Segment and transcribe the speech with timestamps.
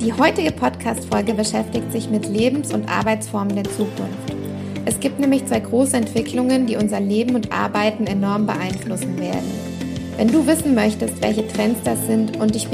[0.00, 4.34] Die heutige Podcast-Folge beschäftigt sich mit Lebens- und Arbeitsformen der Zukunft.
[4.86, 9.50] Es gibt nämlich zwei große Entwicklungen, die unser Leben und Arbeiten enorm beeinflussen werden.
[10.16, 12.66] Wenn du wissen möchtest, welche Trends das sind und dich,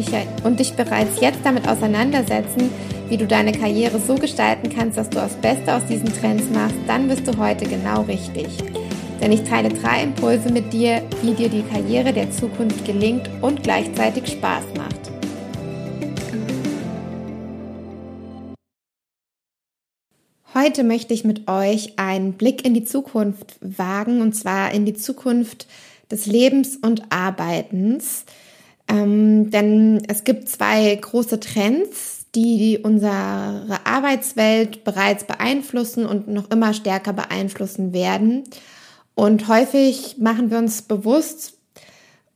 [0.45, 2.71] und dich bereits jetzt damit auseinandersetzen,
[3.09, 6.77] wie du deine Karriere so gestalten kannst, dass du das Beste aus diesen Trends machst,
[6.87, 8.47] dann bist du heute genau richtig.
[9.21, 13.65] Denn ich teile drei Impulse mit dir, wie dir die Karriere der Zukunft gelingt und
[13.65, 14.96] gleichzeitig Spaß macht.
[20.67, 24.95] Heute möchte ich mit euch einen Blick in die Zukunft wagen, und zwar in die
[24.95, 25.69] Zukunft
[26.11, 28.25] des Lebens und Arbeitens.
[28.89, 36.75] Ähm, denn es gibt zwei große Trends, die unsere Arbeitswelt bereits beeinflussen und noch immer
[36.75, 38.43] stärker beeinflussen werden.
[39.15, 41.59] Und häufig machen wir uns bewusst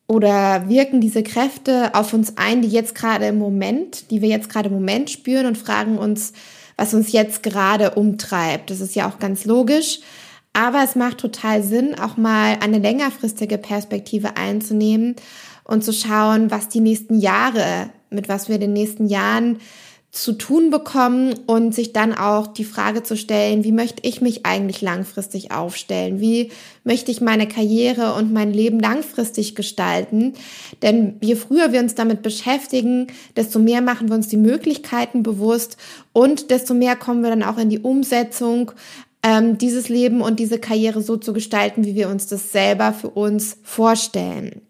[0.07, 4.49] oder wirken diese Kräfte auf uns ein, die jetzt gerade im Moment, die wir jetzt
[4.49, 6.33] gerade im Moment spüren und fragen uns,
[6.81, 8.71] was uns jetzt gerade umtreibt.
[8.71, 10.01] Das ist ja auch ganz logisch.
[10.55, 15.15] Aber es macht total Sinn, auch mal eine längerfristige Perspektive einzunehmen
[15.65, 19.59] und zu schauen, was die nächsten Jahre, mit was wir in den nächsten Jahren
[20.13, 24.45] zu tun bekommen und sich dann auch die Frage zu stellen, wie möchte ich mich
[24.45, 26.19] eigentlich langfristig aufstellen?
[26.19, 26.51] Wie
[26.83, 30.35] möchte ich meine Karriere und mein Leben langfristig gestalten?
[30.83, 35.77] Denn je früher wir uns damit beschäftigen, desto mehr machen wir uns die Möglichkeiten bewusst
[36.13, 38.73] und desto mehr kommen wir dann auch in die Umsetzung,
[39.23, 43.11] ähm, dieses Leben und diese Karriere so zu gestalten, wie wir uns das selber für
[43.11, 44.63] uns vorstellen.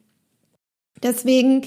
[1.03, 1.63] Deswegen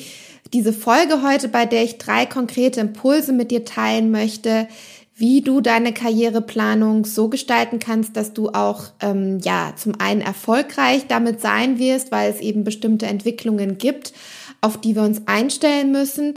[0.53, 4.67] diese Folge heute, bei der ich drei konkrete Impulse mit dir teilen möchte,
[5.15, 11.05] wie du deine Karriereplanung so gestalten kannst, dass du auch ähm, ja zum einen erfolgreich
[11.07, 14.13] damit sein wirst, weil es eben bestimmte Entwicklungen gibt,
[14.61, 16.33] auf die wir uns einstellen müssen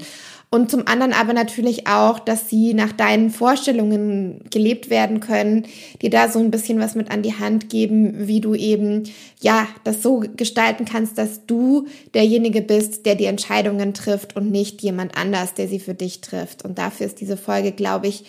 [0.48, 5.66] und zum anderen aber natürlich auch, dass sie nach deinen Vorstellungen gelebt werden können,
[6.00, 9.04] dir da so ein bisschen was mit an die Hand geben, wie du eben,
[9.40, 14.82] ja, das so gestalten kannst, dass du derjenige bist, der die Entscheidungen trifft und nicht
[14.82, 16.64] jemand anders, der sie für dich trifft.
[16.64, 18.24] Und dafür ist diese Folge, glaube ich,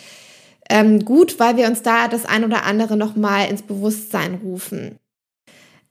[0.70, 4.98] ähm, gut, weil wir uns da das ein oder andere nochmal ins Bewusstsein rufen.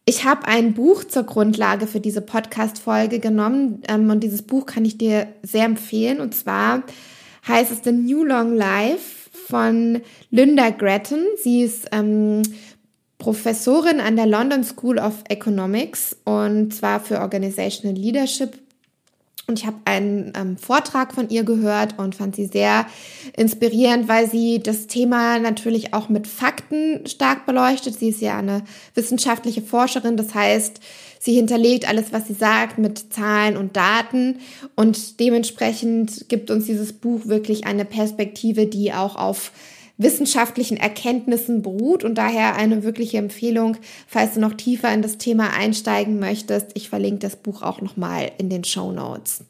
[0.09, 4.85] Ich habe ein Buch zur Grundlage für diese Podcast-Folge genommen ähm, und dieses Buch kann
[4.85, 6.21] ich dir sehr empfehlen.
[6.21, 6.85] Und zwar
[7.49, 10.01] heißt es The New Long Life von
[10.31, 11.25] Linda Gretton.
[11.43, 12.43] Sie ist ähm,
[13.19, 18.59] Professorin an der London School of Economics und zwar für Organizational Leadership
[19.49, 22.87] und ich habe einen ähm, Vortrag von ihr gehört und fand sie sehr
[23.37, 27.97] inspirierend, weil sie das Thema natürlich auch mit Fakten stark beleuchtet.
[27.97, 28.65] Sie ist ja eine
[28.95, 30.81] wissenschaftliche Forscherin, das heißt,
[31.21, 34.41] sie hinterlegt alles, was sie sagt, mit Zahlen und Daten
[34.75, 39.53] und dementsprechend gibt uns dieses Buch wirklich eine Perspektive, die auch auf
[39.99, 43.77] wissenschaftlichen Erkenntnissen beruht und daher eine wirkliche Empfehlung,
[44.07, 46.69] falls du noch tiefer in das Thema einsteigen möchtest.
[46.75, 49.45] Ich verlinke das Buch auch nochmal in den Show Notes.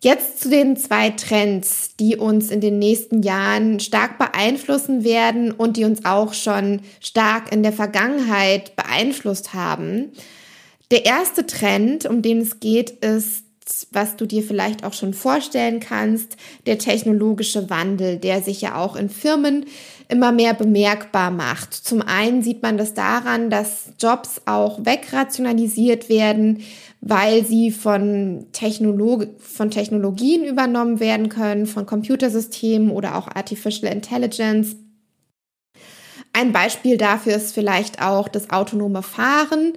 [0.00, 5.78] Jetzt zu den zwei Trends, die uns in den nächsten Jahren stark beeinflussen werden und
[5.78, 10.12] die uns auch schon stark in der Vergangenheit beeinflusst haben.
[10.90, 13.43] Der erste Trend, um den es geht, ist
[13.92, 16.36] was du dir vielleicht auch schon vorstellen kannst,
[16.66, 19.66] der technologische Wandel, der sich ja auch in Firmen
[20.08, 21.72] immer mehr bemerkbar macht.
[21.72, 26.62] Zum einen sieht man das daran, dass Jobs auch wegrationalisiert werden,
[27.00, 34.76] weil sie von, Technolog von Technologien übernommen werden können, von Computersystemen oder auch Artificial Intelligence.
[36.32, 39.74] Ein Beispiel dafür ist vielleicht auch das autonome Fahren.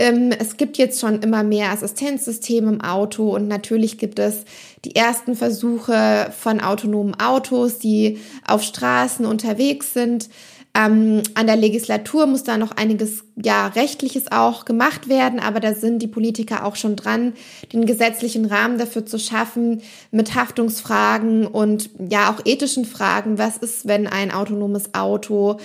[0.00, 4.46] Ähm, es gibt jetzt schon immer mehr Assistenzsysteme im Auto und natürlich gibt es
[4.86, 10.30] die ersten Versuche von autonomen Autos, die auf Straßen unterwegs sind.
[10.72, 15.74] Ähm, an der Legislatur muss da noch einiges, ja, rechtliches auch gemacht werden, aber da
[15.74, 17.34] sind die Politiker auch schon dran,
[17.70, 19.82] den gesetzlichen Rahmen dafür zu schaffen,
[20.12, 23.36] mit Haftungsfragen und ja auch ethischen Fragen.
[23.36, 25.58] Was ist, wenn ein autonomes Auto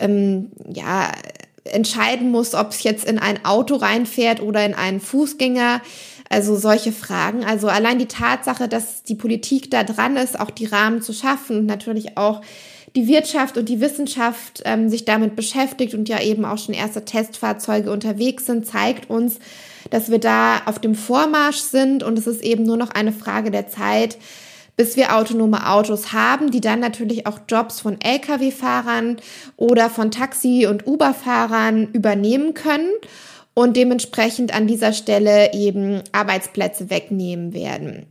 [0.00, 1.12] ähm, ja
[1.72, 5.80] entscheiden muss, ob es jetzt in ein Auto reinfährt oder in einen Fußgänger.
[6.28, 7.44] Also solche Fragen.
[7.44, 11.58] Also allein die Tatsache, dass die Politik da dran ist, auch die Rahmen zu schaffen
[11.58, 12.40] und natürlich auch
[12.96, 17.04] die Wirtschaft und die Wissenschaft ähm, sich damit beschäftigt und ja eben auch schon erste
[17.04, 19.38] Testfahrzeuge unterwegs sind, zeigt uns,
[19.90, 23.50] dass wir da auf dem Vormarsch sind und es ist eben nur noch eine Frage
[23.50, 24.18] der Zeit,
[24.76, 29.16] bis wir autonome Autos haben, die dann natürlich auch Jobs von Lkw-Fahrern
[29.56, 32.90] oder von Taxi- und Uber-Fahrern übernehmen können
[33.54, 38.06] und dementsprechend an dieser Stelle eben Arbeitsplätze wegnehmen werden.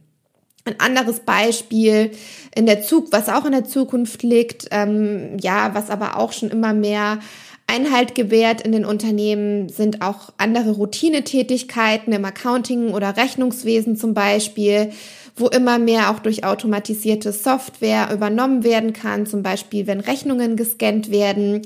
[0.68, 2.10] Ein anderes Beispiel
[2.56, 6.50] in der Zug, was auch in der Zukunft liegt, ähm, ja, was aber auch schon
[6.50, 7.20] immer mehr
[7.68, 14.92] Einhalt gewährt in den Unternehmen, sind auch andere Routinetätigkeiten im Accounting oder Rechnungswesen zum Beispiel,
[15.36, 21.12] wo immer mehr auch durch automatisierte Software übernommen werden kann, zum Beispiel wenn Rechnungen gescannt
[21.12, 21.64] werden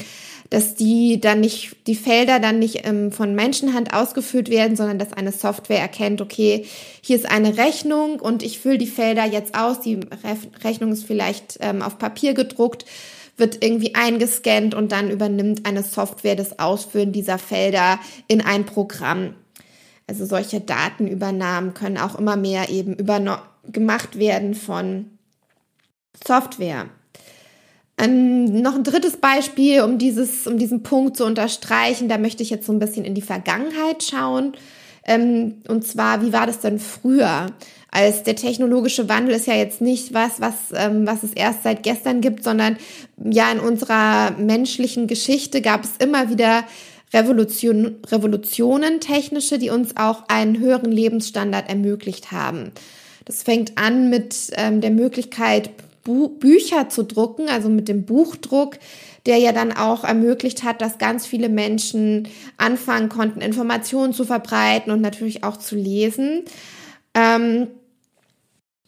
[0.50, 5.14] dass die dann nicht, die Felder dann nicht ähm, von Menschenhand ausgefüllt werden, sondern dass
[5.14, 6.66] eine Software erkennt, okay,
[7.02, 9.80] hier ist eine Rechnung und ich fülle die Felder jetzt aus.
[9.80, 10.00] Die
[10.64, 12.86] Rechnung ist vielleicht ähm, auf Papier gedruckt,
[13.40, 19.36] wird irgendwie eingescannt und dann übernimmt eine Software das Ausfüllen dieser Felder in ein Programm.
[20.08, 22.98] Also solche Datenübernahmen können auch immer mehr eben
[23.72, 25.12] gemacht werden von
[26.26, 26.90] Software.
[28.00, 32.50] Ähm, noch ein drittes Beispiel, um dieses, um diesen Punkt zu unterstreichen, da möchte ich
[32.50, 34.54] jetzt so ein bisschen in die Vergangenheit schauen.
[35.10, 37.48] Ähm, und zwar, wie war das denn früher?
[37.92, 41.82] Als der technologische Wandel ist ja jetzt nicht was, was, ähm, was es erst seit
[41.82, 42.78] gestern gibt, sondern
[43.18, 46.64] ja in unserer menschlichen Geschichte gab es immer wieder
[47.12, 52.72] Revolution, Revolutionen technische, die uns auch einen höheren Lebensstandard ermöglicht haben.
[53.26, 55.72] Das fängt an mit ähm, der Möglichkeit,
[56.04, 58.78] Bücher zu drucken, also mit dem Buchdruck,
[59.26, 62.28] der ja dann auch ermöglicht hat, dass ganz viele Menschen
[62.58, 66.44] anfangen konnten, Informationen zu verbreiten und natürlich auch zu lesen.
[67.14, 67.68] Ähm,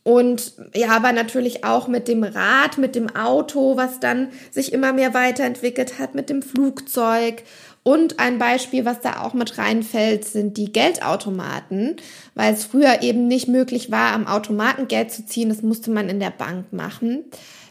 [0.04, 4.94] und ja, aber natürlich auch mit dem Rad, mit dem Auto, was dann sich immer
[4.94, 7.44] mehr weiterentwickelt hat, mit dem Flugzeug
[7.84, 11.96] und ein Beispiel, was da auch mit reinfällt, sind die Geldautomaten,
[12.36, 15.50] weil es früher eben nicht möglich war, am Automaten Geld zu ziehen.
[15.50, 17.26] Das musste man in der Bank machen.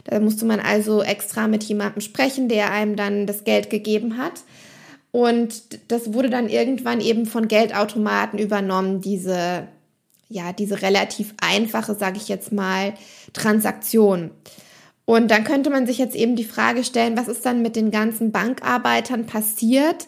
[0.04, 4.42] Da musste man also extra mit jemandem sprechen, der einem dann das Geld gegeben hat.
[5.12, 9.66] Und das wurde dann irgendwann eben von Geldautomaten übernommen, diese,
[10.28, 12.94] ja, diese relativ einfache, sage ich jetzt mal,
[13.32, 14.30] Transaktion.
[15.04, 17.90] Und dann könnte man sich jetzt eben die Frage stellen, was ist dann mit den
[17.90, 20.06] ganzen Bankarbeitern passiert,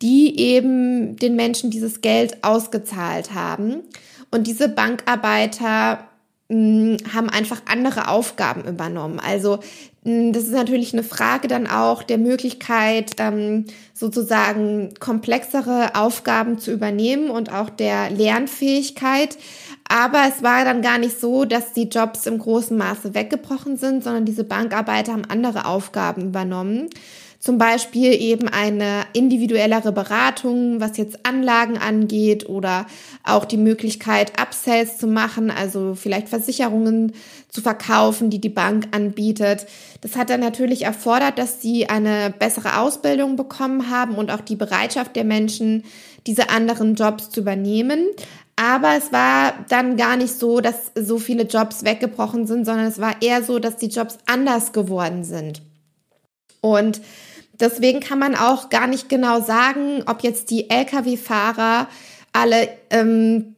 [0.00, 3.82] die eben den Menschen dieses Geld ausgezahlt haben.
[4.30, 6.08] Und diese Bankarbeiter
[6.50, 9.20] haben einfach andere Aufgaben übernommen.
[9.20, 9.58] Also
[10.04, 17.28] das ist natürlich eine Frage dann auch der Möglichkeit, ähm, sozusagen komplexere Aufgaben zu übernehmen
[17.28, 19.36] und auch der Lernfähigkeit.
[19.86, 24.02] Aber es war dann gar nicht so, dass die Jobs im großen Maße weggebrochen sind,
[24.02, 26.88] sondern diese Bankarbeiter haben andere Aufgaben übernommen.
[27.40, 32.86] Zum Beispiel eben eine individuellere Beratung, was jetzt Anlagen angeht oder
[33.22, 37.12] auch die Möglichkeit, Upsells zu machen, also vielleicht Versicherungen
[37.48, 39.66] zu verkaufen, die die Bank anbietet.
[40.00, 44.56] Das hat dann natürlich erfordert, dass sie eine bessere Ausbildung bekommen haben und auch die
[44.56, 45.84] Bereitschaft der Menschen,
[46.26, 48.08] diese anderen Jobs zu übernehmen.
[48.56, 53.00] Aber es war dann gar nicht so, dass so viele Jobs weggebrochen sind, sondern es
[53.00, 55.62] war eher so, dass die Jobs anders geworden sind.
[56.60, 57.00] Und
[57.60, 61.88] deswegen kann man auch gar nicht genau sagen, ob jetzt die Lkw-Fahrer
[62.32, 63.56] alle ähm,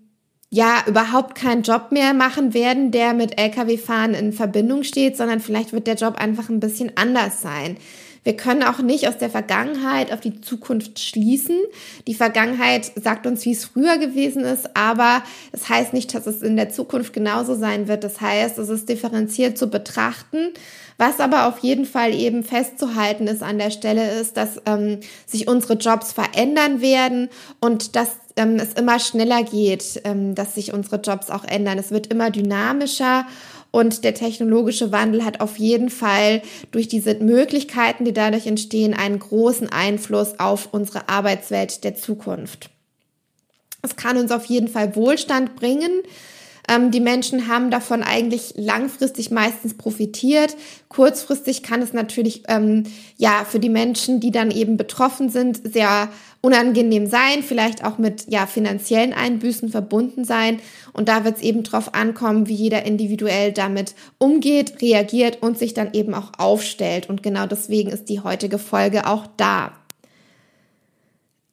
[0.50, 5.72] ja überhaupt keinen Job mehr machen werden, der mit Lkw-Fahren in Verbindung steht, sondern vielleicht
[5.72, 7.76] wird der Job einfach ein bisschen anders sein.
[8.22, 11.58] Wir können auch nicht aus der Vergangenheit auf die Zukunft schließen.
[12.06, 15.22] Die Vergangenheit sagt uns, wie es früher gewesen ist, aber
[15.52, 18.04] es das heißt nicht, dass es in der Zukunft genauso sein wird.
[18.04, 20.50] Das heißt, es ist differenziert zu betrachten.
[20.98, 25.48] Was aber auf jeden Fall eben festzuhalten ist an der Stelle ist, dass ähm, sich
[25.48, 30.96] unsere Jobs verändern werden und dass ähm, es immer schneller geht, ähm, dass sich unsere
[30.96, 31.78] Jobs auch ändern.
[31.78, 33.26] Es wird immer dynamischer
[33.70, 39.18] und der technologische Wandel hat auf jeden Fall durch diese Möglichkeiten, die dadurch entstehen, einen
[39.18, 42.70] großen Einfluss auf unsere Arbeitswelt der Zukunft.
[43.82, 46.02] Es kann uns auf jeden Fall Wohlstand bringen.
[46.70, 50.56] Ähm, die Menschen haben davon eigentlich langfristig meistens profitiert.
[50.88, 52.84] Kurzfristig kann es natürlich ähm,
[53.16, 56.08] ja für die Menschen, die dann eben betroffen sind, sehr
[56.42, 60.60] unangenehm sein, vielleicht auch mit ja finanziellen Einbüßen verbunden sein.
[60.92, 65.74] Und da wird es eben drauf ankommen, wie jeder individuell damit umgeht, reagiert und sich
[65.74, 67.10] dann eben auch aufstellt.
[67.10, 69.72] Und genau deswegen ist die heutige Folge auch da.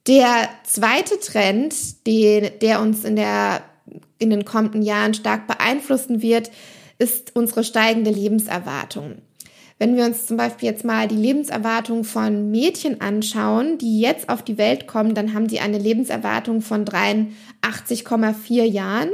[0.05, 3.61] Der zweite Trend, den, der uns in der
[4.19, 6.51] in den kommenden Jahren stark beeinflussen wird,
[6.97, 9.21] ist unsere steigende Lebenserwartung.
[9.79, 14.41] Wenn wir uns zum Beispiel jetzt mal die Lebenserwartung von Mädchen anschauen, die jetzt auf
[14.41, 19.09] die Welt kommen, dann haben sie eine Lebenserwartung von 83,4 Jahren.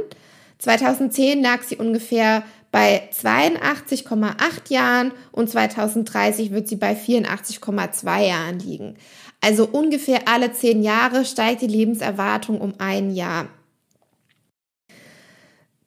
[0.58, 8.96] 2010 lag sie ungefähr bei 82,8 Jahren und 2030 wird sie bei 84,2 Jahren liegen.
[9.42, 13.48] Also ungefähr alle zehn Jahre steigt die Lebenserwartung um ein Jahr.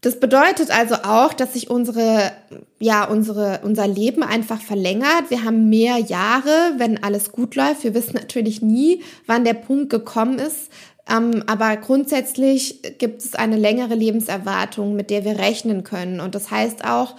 [0.07, 2.31] Das bedeutet also auch, dass sich unsere,
[2.79, 5.25] ja, unsere, unser Leben einfach verlängert.
[5.27, 7.83] Wir haben mehr Jahre, wenn alles gut läuft.
[7.83, 10.71] Wir wissen natürlich nie, wann der Punkt gekommen ist.
[11.09, 16.21] Ähm, aber grundsätzlich gibt es eine längere Lebenserwartung, mit der wir rechnen können.
[16.21, 17.17] Und das heißt auch,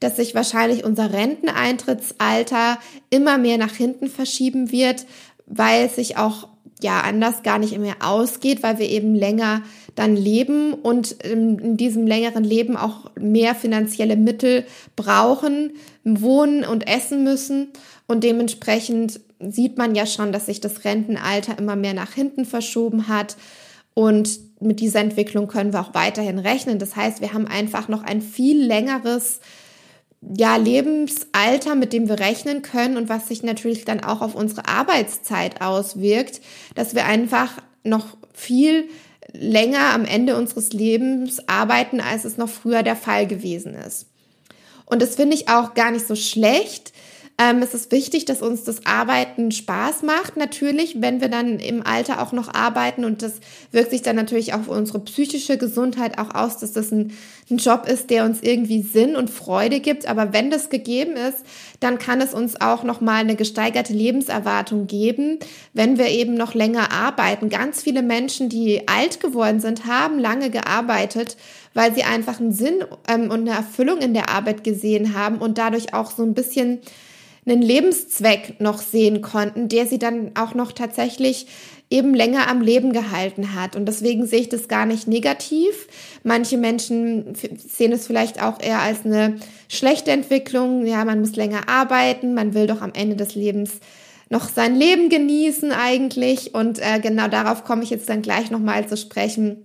[0.00, 2.78] dass sich wahrscheinlich unser Renteneintrittsalter
[3.10, 5.06] immer mehr nach hinten verschieben wird,
[5.46, 6.48] weil sich auch
[6.82, 9.62] ja anders gar nicht mehr ausgeht, weil wir eben länger
[9.94, 14.64] dann leben und in diesem längeren Leben auch mehr finanzielle Mittel
[14.96, 15.72] brauchen,
[16.04, 17.68] wohnen und essen müssen.
[18.06, 23.08] Und dementsprechend sieht man ja schon, dass sich das Rentenalter immer mehr nach hinten verschoben
[23.08, 23.36] hat.
[23.94, 26.78] Und mit dieser Entwicklung können wir auch weiterhin rechnen.
[26.78, 29.40] Das heißt, wir haben einfach noch ein viel längeres
[30.36, 34.66] ja, Lebensalter, mit dem wir rechnen können und was sich natürlich dann auch auf unsere
[34.66, 36.40] Arbeitszeit auswirkt,
[36.74, 37.52] dass wir einfach
[37.82, 38.88] noch viel
[39.32, 44.06] länger am Ende unseres Lebens arbeiten, als es noch früher der Fall gewesen ist.
[44.86, 46.92] Und das finde ich auch gar nicht so schlecht.
[47.36, 51.84] Ähm, es ist wichtig, dass uns das Arbeiten Spaß macht, natürlich, wenn wir dann im
[51.84, 53.04] Alter auch noch arbeiten.
[53.04, 53.34] Und das
[53.72, 57.12] wirkt sich dann natürlich auf unsere psychische Gesundheit auch aus, dass das ein,
[57.50, 60.06] ein Job ist, der uns irgendwie Sinn und Freude gibt.
[60.06, 61.38] Aber wenn das gegeben ist,
[61.80, 65.40] dann kann es uns auch nochmal eine gesteigerte Lebenserwartung geben,
[65.72, 67.48] wenn wir eben noch länger arbeiten.
[67.48, 71.36] Ganz viele Menschen, die alt geworden sind, haben lange gearbeitet
[71.76, 75.58] weil sie einfach einen Sinn ähm, und eine Erfüllung in der Arbeit gesehen haben und
[75.58, 76.78] dadurch auch so ein bisschen
[77.46, 81.46] einen Lebenszweck noch sehen konnten, der sie dann auch noch tatsächlich
[81.90, 83.76] eben länger am Leben gehalten hat.
[83.76, 85.86] Und deswegen sehe ich das gar nicht negativ.
[86.22, 89.36] Manche Menschen sehen es vielleicht auch eher als eine
[89.68, 90.86] schlechte Entwicklung.
[90.86, 93.72] Ja, man muss länger arbeiten, man will doch am Ende des Lebens
[94.30, 96.54] noch sein Leben genießen eigentlich.
[96.54, 99.64] Und äh, genau darauf komme ich jetzt dann gleich nochmal zu sprechen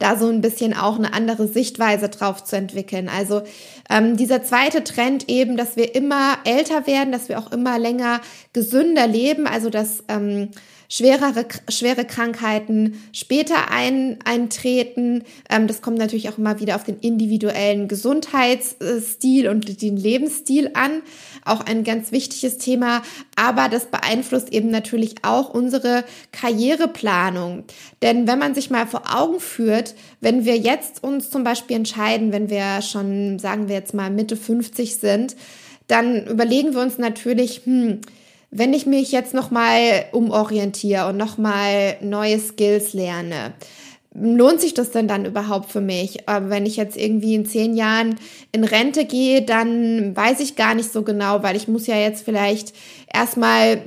[0.00, 3.08] da so ein bisschen auch eine andere Sichtweise drauf zu entwickeln.
[3.08, 3.42] Also
[3.88, 8.20] ähm, dieser zweite Trend eben, dass wir immer älter werden, dass wir auch immer länger
[8.52, 10.48] gesünder leben, also dass ähm,
[10.90, 15.22] schwerere, schwere Krankheiten später ein, eintreten.
[15.48, 21.02] Ähm, das kommt natürlich auch immer wieder auf den individuellen Gesundheitsstil und den Lebensstil an.
[21.44, 23.02] Auch ein ganz wichtiges Thema.
[23.36, 27.64] Aber das beeinflusst eben natürlich auch unsere Karriereplanung.
[28.02, 32.32] Denn wenn man sich mal vor Augen führt, wenn wir jetzt uns zum Beispiel entscheiden,
[32.32, 35.36] wenn wir schon, sagen wir jetzt mal Mitte 50 sind,
[35.86, 38.00] dann überlegen wir uns natürlich, hm,
[38.50, 43.52] wenn ich mich jetzt nochmal umorientiere und nochmal neue Skills lerne,
[44.12, 46.28] lohnt sich das denn dann überhaupt für mich?
[46.28, 48.16] Aber wenn ich jetzt irgendwie in zehn Jahren
[48.50, 52.24] in Rente gehe, dann weiß ich gar nicht so genau, weil ich muss ja jetzt
[52.24, 52.74] vielleicht
[53.12, 53.82] erstmal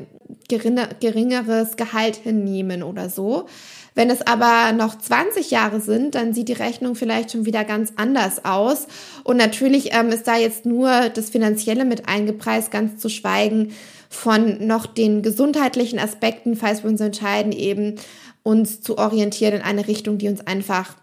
[0.47, 3.47] geringeres Gehalt hinnehmen oder so.
[3.95, 7.93] Wenn es aber noch 20 Jahre sind, dann sieht die Rechnung vielleicht schon wieder ganz
[7.95, 8.87] anders aus.
[9.23, 13.73] Und natürlich ähm, ist da jetzt nur das Finanzielle mit eingepreist, ganz zu schweigen
[14.13, 17.95] von noch den gesundheitlichen Aspekten, falls wir uns entscheiden, eben
[18.43, 20.95] uns zu orientieren in eine Richtung, die uns einfach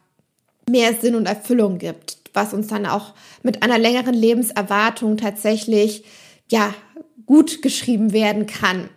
[0.68, 6.04] mehr Sinn und Erfüllung gibt, was uns dann auch mit einer längeren Lebenserwartung tatsächlich,
[6.48, 6.72] ja,
[7.26, 8.88] gut geschrieben werden kann.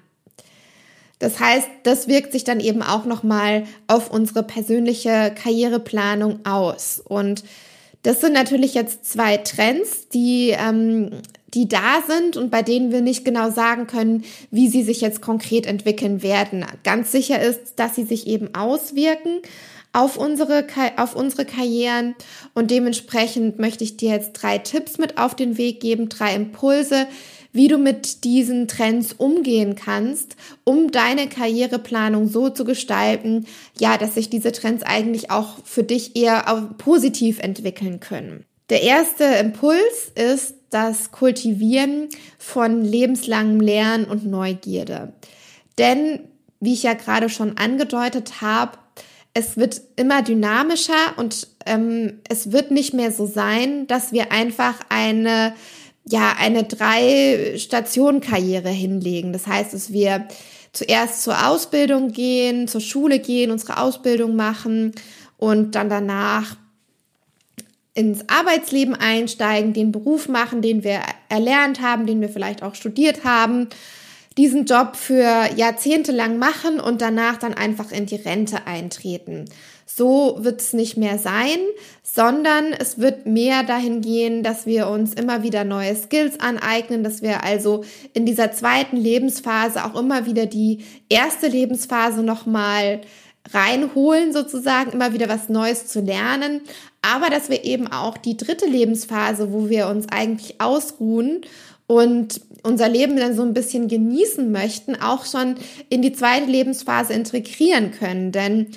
[1.20, 7.02] Das heißt, das wirkt sich dann eben auch nochmal auf unsere persönliche Karriereplanung aus.
[7.04, 7.44] Und
[8.04, 11.12] das sind natürlich jetzt zwei Trends, die, ähm,
[11.54, 15.22] die da sind und bei denen wir nicht genau sagen können, wie sie sich jetzt
[15.22, 16.66] konkret entwickeln werden.
[16.84, 19.42] Ganz sicher ist, dass sie sich eben auswirken
[19.94, 20.66] auf unsere,
[20.98, 22.16] auf unsere Karrieren
[22.56, 27.08] und dementsprechend möchte ich dir jetzt drei Tipps mit auf den Weg geben, drei Impulse,
[27.52, 33.46] wie du mit diesen Trends umgehen kannst, um deine Karriereplanung so zu gestalten,
[33.80, 38.46] ja, dass sich diese Trends eigentlich auch für dich eher positiv entwickeln können.
[38.72, 45.14] Der erste Impuls ist das Kultivieren von lebenslangem Lernen und Neugierde.
[45.78, 46.20] Denn,
[46.60, 48.78] wie ich ja gerade schon angedeutet habe,
[49.34, 54.76] es wird immer dynamischer und ähm, es wird nicht mehr so sein, dass wir einfach
[54.90, 55.54] eine
[56.06, 59.34] ja, eine Drei-Station-Karriere hinlegen.
[59.34, 60.28] Das heißt, dass wir
[60.74, 64.92] zuerst zur Ausbildung gehen, zur Schule gehen, unsere Ausbildung machen
[65.38, 66.58] und dann danach
[67.94, 73.24] ins Arbeitsleben einsteigen, den Beruf machen, den wir erlernt haben, den wir vielleicht auch studiert
[73.24, 73.70] haben,
[74.38, 79.46] diesen Job für Jahrzehnte lang machen und danach dann einfach in die Rente eintreten.
[79.86, 81.60] So wird es nicht mehr sein,
[82.02, 87.22] sondern es wird mehr dahin gehen, dass wir uns immer wieder neue Skills aneignen, dass
[87.22, 87.84] wir also
[88.14, 93.02] in dieser zweiten Lebensphase auch immer wieder die erste Lebensphase nochmal
[93.52, 96.62] reinholen, sozusagen, immer wieder was Neues zu lernen,
[97.02, 101.42] aber dass wir eben auch die dritte Lebensphase, wo wir uns eigentlich ausruhen
[101.88, 105.56] und unser Leben dann so ein bisschen genießen möchten, auch schon
[105.90, 108.32] in die zweite Lebensphase integrieren können.
[108.32, 108.68] Denn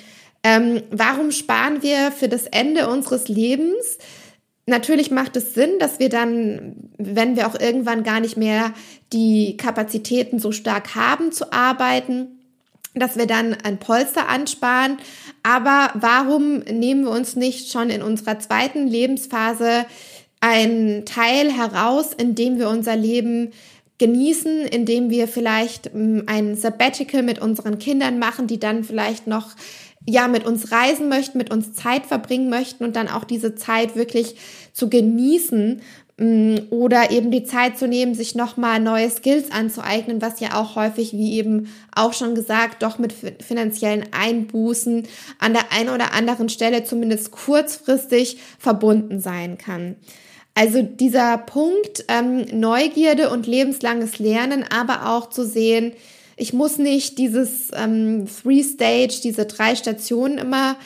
[0.43, 3.97] ähm, warum sparen wir für das Ende unseres Lebens?
[4.65, 8.73] Natürlich macht es Sinn, dass wir dann, wenn wir auch irgendwann gar nicht mehr
[9.13, 12.36] die Kapazitäten so stark haben zu arbeiten,
[12.99, 14.97] dass wir dann ein Polster ansparen.
[15.43, 19.85] Aber warum nehmen wir uns nicht schon in unserer zweiten Lebensphase
[20.39, 23.51] einen Teil heraus, in dem wir unser Leben
[23.97, 29.55] genießen, indem wir vielleicht mm, ein Sabbatical mit unseren Kindern machen, die dann vielleicht noch
[30.05, 33.95] ja mit uns reisen möchten, mit uns Zeit verbringen möchten und dann auch diese Zeit
[33.95, 34.35] wirklich
[34.71, 35.81] zu genießen
[36.19, 41.13] oder eben die Zeit zu nehmen, sich nochmal neue Skills anzueignen, was ja auch häufig,
[41.13, 45.07] wie eben auch schon gesagt, doch mit finanziellen Einbußen
[45.37, 49.95] an der einen oder anderen Stelle zumindest kurzfristig verbunden sein kann.
[50.55, 55.93] Also dieser Punkt ähm, Neugierde und lebenslanges Lernen, aber auch zu sehen,
[56.35, 60.77] ich muss nicht dieses ähm, Three-Stage, diese drei Stationen immer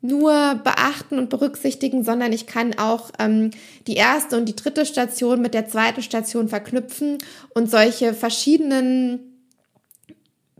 [0.00, 3.50] nur beachten und berücksichtigen, sondern ich kann auch ähm,
[3.86, 7.18] die erste und die dritte Station mit der zweiten Station verknüpfen
[7.54, 9.36] und solche verschiedenen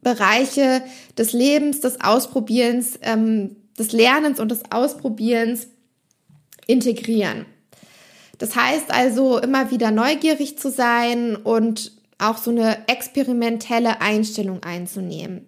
[0.00, 0.82] Bereiche
[1.18, 5.68] des Lebens, des Ausprobierens, ähm, des Lernens und des Ausprobierens
[6.66, 7.46] integrieren.
[8.38, 15.46] Das heißt also immer wieder neugierig zu sein und auch so eine experimentelle Einstellung einzunehmen.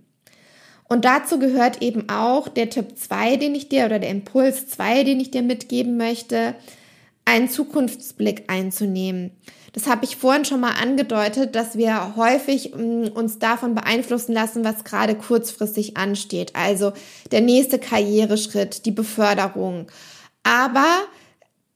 [0.88, 5.04] Und dazu gehört eben auch der Tipp 2, den ich dir oder der Impuls 2,
[5.04, 6.54] den ich dir mitgeben möchte,
[7.26, 9.32] einen Zukunftsblick einzunehmen.
[9.72, 14.64] Das habe ich vorhin schon mal angedeutet, dass wir häufig mm, uns davon beeinflussen lassen,
[14.64, 16.56] was gerade kurzfristig ansteht.
[16.56, 16.92] Also
[17.30, 19.88] der nächste Karriereschritt, die Beförderung.
[20.42, 20.86] Aber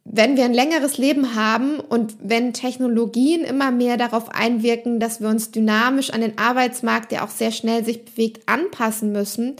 [0.04, 5.28] wenn wir ein längeres Leben haben und wenn Technologien immer mehr darauf einwirken, dass wir
[5.28, 9.56] uns dynamisch an den Arbeitsmarkt, der auch sehr schnell sich bewegt, anpassen müssen,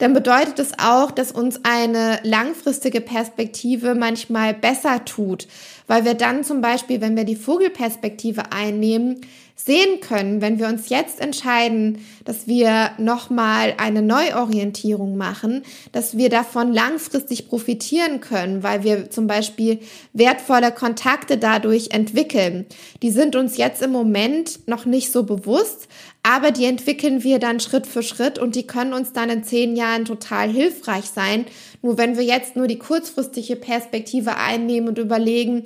[0.00, 5.46] dann bedeutet es auch, dass uns eine langfristige Perspektive manchmal besser tut,
[5.86, 9.20] weil wir dann zum Beispiel, wenn wir die Vogelperspektive einnehmen,
[9.64, 16.28] sehen können, wenn wir uns jetzt entscheiden, dass wir nochmal eine Neuorientierung machen, dass wir
[16.28, 19.80] davon langfristig profitieren können, weil wir zum Beispiel
[20.12, 22.66] wertvolle Kontakte dadurch entwickeln.
[23.02, 25.88] Die sind uns jetzt im Moment noch nicht so bewusst,
[26.22, 29.76] aber die entwickeln wir dann Schritt für Schritt und die können uns dann in zehn
[29.76, 31.46] Jahren total hilfreich sein.
[31.82, 35.64] Nur wenn wir jetzt nur die kurzfristige Perspektive einnehmen und überlegen,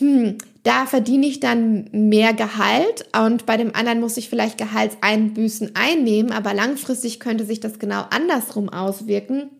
[0.00, 5.72] hm, da verdiene ich dann mehr Gehalt und bei dem anderen muss ich vielleicht Gehaltseinbüßen
[5.74, 9.50] einnehmen, aber langfristig könnte sich das genau andersrum auswirken.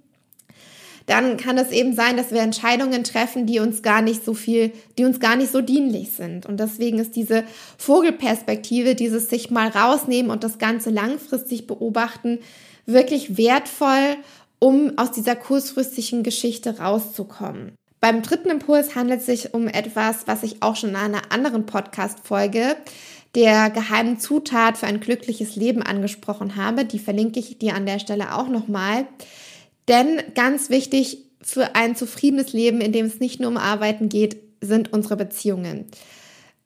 [1.06, 4.72] Dann kann es eben sein, dass wir Entscheidungen treffen, die uns gar nicht so viel,
[4.96, 6.46] die uns gar nicht so dienlich sind.
[6.46, 7.44] Und deswegen ist diese
[7.78, 12.38] Vogelperspektive, dieses sich mal rausnehmen und das Ganze langfristig beobachten,
[12.86, 14.16] wirklich wertvoll,
[14.60, 17.72] um aus dieser kurzfristigen Geschichte rauszukommen.
[18.00, 21.66] Beim dritten Impuls handelt es sich um etwas, was ich auch schon in einer anderen
[21.66, 22.76] Podcast-Folge
[23.34, 26.84] der geheimen Zutat für ein glückliches Leben angesprochen habe.
[26.84, 29.06] Die verlinke ich dir an der Stelle auch nochmal.
[29.86, 34.36] Denn ganz wichtig für ein zufriedenes Leben, in dem es nicht nur um Arbeiten geht,
[34.60, 35.86] sind unsere Beziehungen.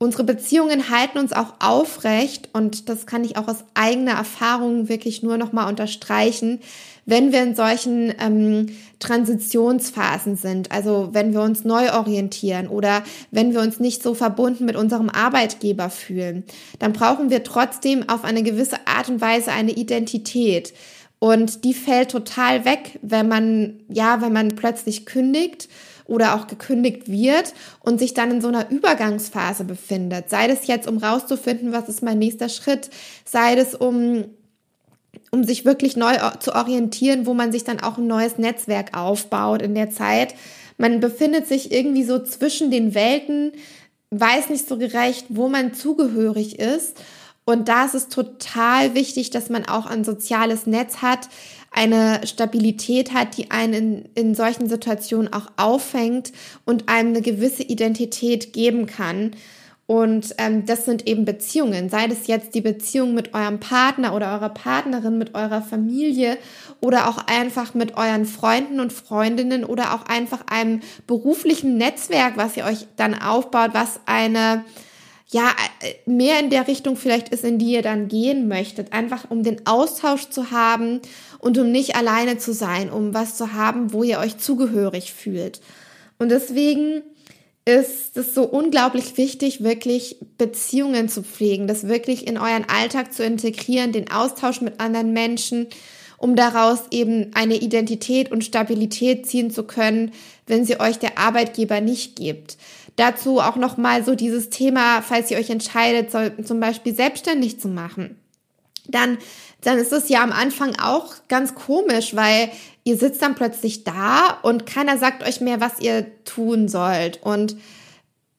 [0.04, 5.22] Unsere Beziehungen halten uns auch aufrecht und das kann ich auch aus eigener Erfahrung wirklich
[5.22, 6.60] nur nochmal unterstreichen,
[7.06, 8.66] wenn wir in solchen ähm,
[8.98, 14.66] Transitionsphasen sind, also wenn wir uns neu orientieren oder wenn wir uns nicht so verbunden
[14.66, 16.44] mit unserem Arbeitgeber fühlen,
[16.78, 20.74] dann brauchen wir trotzdem auf eine gewisse Art und Weise eine Identität.
[21.18, 25.70] Und die fällt total weg, wenn man, ja, wenn man plötzlich kündigt
[26.06, 30.30] oder auch gekündigt wird und sich dann in so einer Übergangsphase befindet.
[30.30, 32.90] Sei es jetzt, um rauszufinden, was ist mein nächster Schritt,
[33.24, 34.24] sei es um
[35.30, 39.62] um sich wirklich neu zu orientieren, wo man sich dann auch ein neues Netzwerk aufbaut
[39.62, 40.34] in der Zeit.
[40.76, 43.52] Man befindet sich irgendwie so zwischen den Welten,
[44.10, 47.00] weiß nicht so gerecht, wo man zugehörig ist.
[47.44, 51.28] Und da ist es total wichtig, dass man auch ein soziales Netz hat,
[51.74, 56.32] eine Stabilität hat, die einen in, in solchen Situationen auch auffängt
[56.64, 59.32] und einem eine gewisse Identität geben kann.
[59.86, 64.32] Und ähm, das sind eben Beziehungen, sei das jetzt die Beziehung mit eurem Partner oder
[64.32, 66.38] eurer Partnerin, mit eurer Familie
[66.80, 72.56] oder auch einfach mit euren Freunden und Freundinnen oder auch einfach einem beruflichen Netzwerk, was
[72.56, 74.64] ihr euch dann aufbaut, was eine
[75.34, 75.52] ja,
[76.06, 78.92] mehr in der Richtung vielleicht ist, in die ihr dann gehen möchtet.
[78.92, 81.00] Einfach um den Austausch zu haben
[81.40, 85.60] und um nicht alleine zu sein, um was zu haben, wo ihr euch zugehörig fühlt.
[86.20, 87.02] Und deswegen
[87.64, 93.24] ist es so unglaublich wichtig, wirklich Beziehungen zu pflegen, das wirklich in euren Alltag zu
[93.24, 95.66] integrieren, den Austausch mit anderen Menschen,
[96.16, 100.12] um daraus eben eine Identität und Stabilität ziehen zu können,
[100.46, 102.56] wenn sie euch der Arbeitgeber nicht gibt.
[102.96, 106.10] Dazu auch nochmal so dieses Thema, falls ihr euch entscheidet,
[106.46, 108.20] zum Beispiel selbstständig zu machen.
[108.86, 109.18] Dann,
[109.62, 112.50] dann ist es ja am Anfang auch ganz komisch, weil
[112.84, 117.22] ihr sitzt dann plötzlich da und keiner sagt euch mehr, was ihr tun sollt.
[117.22, 117.56] Und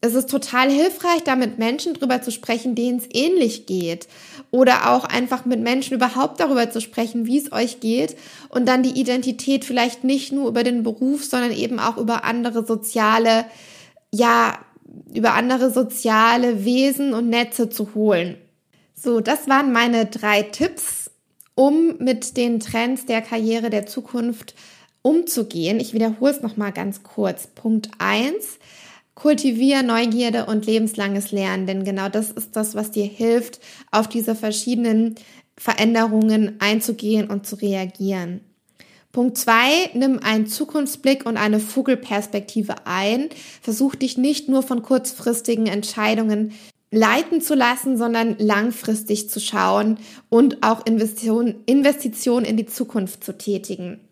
[0.06, 4.08] es ist total hilfreich, da mit Menschen drüber zu sprechen, denen es ähnlich geht.
[4.52, 8.16] Oder auch einfach mit Menschen überhaupt darüber zu sprechen, wie es euch geht.
[8.50, 12.64] Und dann die Identität vielleicht nicht nur über den Beruf, sondern eben auch über andere
[12.66, 13.46] soziale,
[14.16, 14.60] ja,
[15.14, 18.38] über andere soziale Wesen und Netze zu holen.
[18.94, 21.12] So, das waren meine drei Tipps
[21.54, 24.56] um mit den Trends der Karriere der Zukunft
[25.02, 25.80] umzugehen.
[25.80, 27.48] Ich wiederhole es nochmal ganz kurz.
[27.48, 28.60] Punkt eins:
[29.14, 33.60] Kultiviere Neugierde und lebenslanges Lernen, denn genau das ist das, was dir hilft,
[33.92, 35.16] auf diese verschiedenen
[35.58, 38.42] Veränderungen einzugehen und zu reagieren.
[39.16, 43.30] Punkt zwei, nimm einen Zukunftsblick und eine Vogelperspektive ein.
[43.62, 46.52] Versuch dich nicht nur von kurzfristigen Entscheidungen
[46.92, 53.38] leiten zu lassen, sondern langfristig zu schauen und auch Investitionen Investition in die Zukunft zu
[53.38, 54.05] tätigen.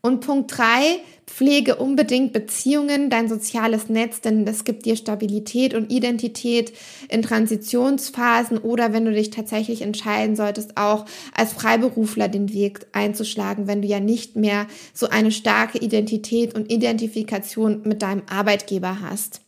[0.00, 5.92] Und Punkt drei, pflege unbedingt Beziehungen, dein soziales Netz, denn das gibt dir Stabilität und
[5.92, 6.72] Identität
[7.08, 13.66] in Transitionsphasen oder wenn du dich tatsächlich entscheiden solltest, auch als Freiberufler den Weg einzuschlagen,
[13.66, 19.40] wenn du ja nicht mehr so eine starke Identität und Identifikation mit deinem Arbeitgeber hast.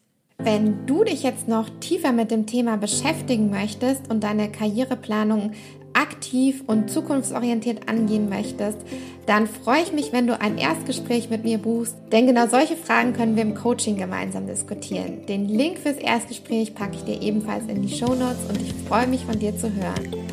[0.42, 5.52] Wenn du dich jetzt noch tiefer mit dem Thema beschäftigen möchtest und deine Karriereplanung
[6.00, 8.78] aktiv und zukunftsorientiert angehen möchtest,
[9.26, 13.12] dann freue ich mich, wenn du ein Erstgespräch mit mir buchst, denn genau solche Fragen
[13.12, 15.26] können wir im Coaching gemeinsam diskutieren.
[15.26, 19.06] Den Link fürs Erstgespräch packe ich dir ebenfalls in die Show Notes und ich freue
[19.06, 20.29] mich von dir zu hören.